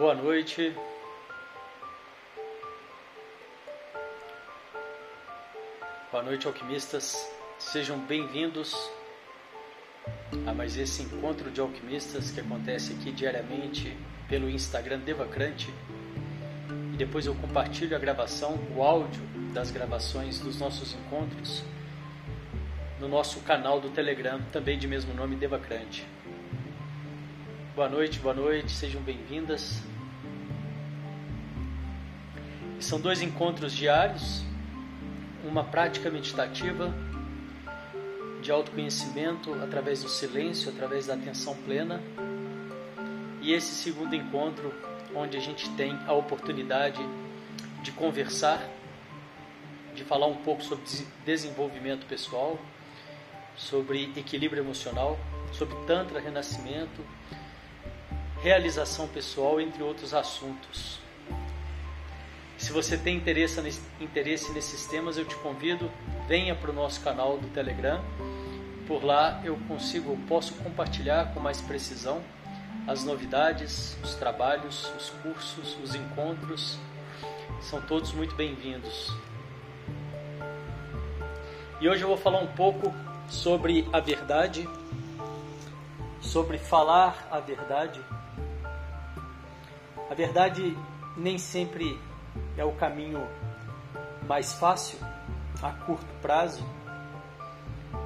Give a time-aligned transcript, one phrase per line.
[0.00, 0.74] Boa noite.
[6.10, 7.30] Boa noite, alquimistas.
[7.56, 8.74] Sejam bem-vindos
[10.44, 13.96] a mais esse encontro de alquimistas que acontece aqui diariamente
[14.28, 15.72] pelo Instagram Devacrante.
[16.92, 19.22] E depois eu compartilho a gravação, o áudio
[19.54, 21.62] das gravações dos nossos encontros
[22.98, 26.04] no nosso canal do Telegram, também de mesmo nome Devacrante.
[27.76, 29.80] Boa noite, boa noite, sejam bem-vindas.
[32.80, 34.49] São dois encontros diários,
[35.50, 36.94] uma prática meditativa
[38.40, 42.00] de autoconhecimento através do silêncio, através da atenção plena,
[43.42, 44.72] e esse segundo encontro,
[45.12, 47.00] onde a gente tem a oportunidade
[47.82, 48.64] de conversar,
[49.92, 50.84] de falar um pouco sobre
[51.24, 52.56] desenvolvimento pessoal,
[53.56, 55.18] sobre equilíbrio emocional,
[55.52, 57.04] sobre Tantra, renascimento,
[58.40, 61.00] realização pessoal, entre outros assuntos.
[62.60, 65.90] Se você tem interesse, nesses temas, eu te convido,
[66.28, 68.04] venha para o nosso canal do Telegram.
[68.86, 72.22] Por lá eu consigo, posso compartilhar com mais precisão
[72.86, 76.78] as novidades, os trabalhos, os cursos, os encontros.
[77.62, 79.10] São todos muito bem-vindos.
[81.80, 82.92] E hoje eu vou falar um pouco
[83.26, 84.68] sobre a verdade,
[86.20, 88.00] sobre falar a verdade
[90.10, 90.76] a verdade
[91.16, 91.96] nem sempre
[92.56, 93.26] é o caminho
[94.26, 94.98] mais fácil
[95.62, 96.64] a curto prazo,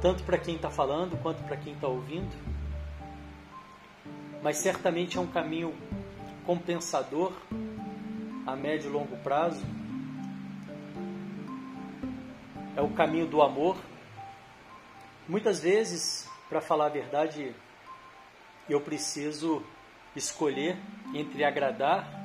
[0.00, 2.34] tanto para quem está falando quanto para quem está ouvindo,
[4.42, 5.74] mas certamente é um caminho
[6.44, 7.32] compensador
[8.46, 9.62] a médio e longo prazo.
[12.74, 13.76] É o caminho do amor.
[15.28, 17.54] Muitas vezes, para falar a verdade,
[18.68, 19.62] eu preciso
[20.16, 20.78] escolher
[21.12, 22.17] entre agradar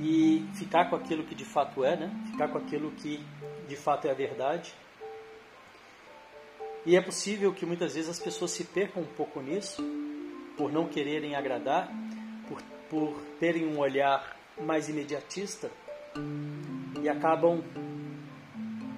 [0.00, 2.10] e ficar com aquilo que de fato é, né?
[2.30, 3.22] Ficar com aquilo que
[3.68, 4.74] de fato é a verdade.
[6.86, 9.82] E é possível que muitas vezes as pessoas se percam um pouco nisso,
[10.56, 11.92] por não quererem agradar,
[12.48, 15.70] por, por terem um olhar mais imediatista
[17.02, 17.62] e acabam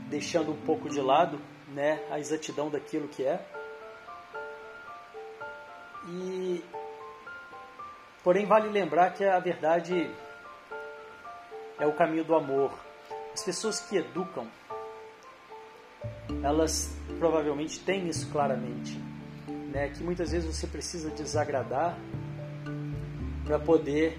[0.08, 3.44] deixando um pouco de lado né, a exatidão daquilo que é.
[6.08, 6.62] E
[8.22, 10.08] Porém, vale lembrar que a verdade
[11.82, 12.72] é o caminho do amor.
[13.34, 14.46] As pessoas que educam,
[16.40, 18.96] elas provavelmente têm isso claramente,
[19.72, 19.88] né?
[19.88, 21.98] Que muitas vezes você precisa desagradar
[23.44, 24.16] para poder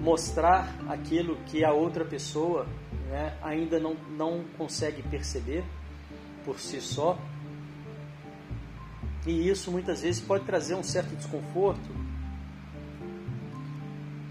[0.00, 2.66] mostrar aquilo que a outra pessoa
[3.06, 5.62] né, ainda não, não consegue perceber
[6.42, 7.18] por si só.
[9.26, 12.03] E isso muitas vezes pode trazer um certo desconforto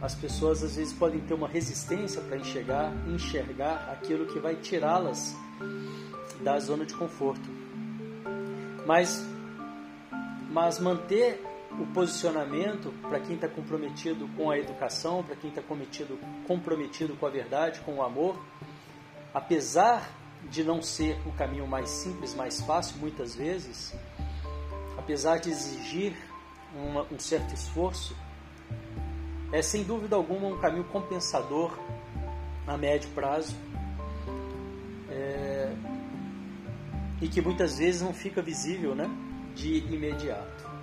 [0.03, 5.33] as pessoas às vezes podem ter uma resistência para enxergar, enxergar aquilo que vai tirá-las
[6.41, 7.49] da zona de conforto.
[8.85, 9.25] Mas,
[10.51, 11.41] mas manter
[11.79, 17.29] o posicionamento para quem está comprometido com a educação, para quem está comprometido, com a
[17.29, 18.37] verdade, com o amor,
[19.33, 20.11] apesar
[20.49, 23.95] de não ser o caminho mais simples, mais fácil, muitas vezes,
[24.97, 26.13] apesar de exigir
[26.75, 28.13] uma, um certo esforço,
[29.53, 31.77] é sem dúvida alguma um caminho compensador
[32.65, 33.55] a médio prazo
[35.11, 35.71] é,
[37.21, 39.07] e que muitas vezes não fica visível né,
[39.53, 40.73] de imediato.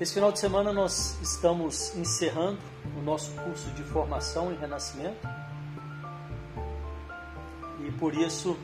[0.00, 2.58] Esse final de semana nós estamos encerrando
[2.98, 5.28] o nosso curso de formação em renascimento
[7.86, 8.58] e por isso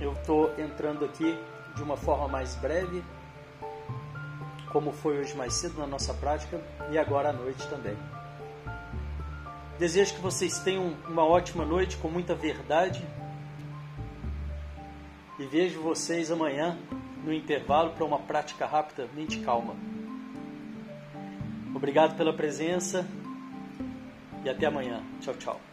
[0.00, 1.36] eu estou entrando aqui
[1.74, 3.02] de uma forma mais breve
[4.72, 7.96] como foi hoje mais cedo na nossa prática e agora à noite também.
[9.78, 13.02] Desejo que vocês tenham uma ótima noite com muita verdade
[15.38, 16.78] e vejo vocês amanhã
[17.24, 19.74] no intervalo para uma prática rápida, mente calma.
[21.74, 23.06] Obrigado pela presença
[24.44, 25.02] e até amanhã.
[25.20, 25.69] Tchau, tchau.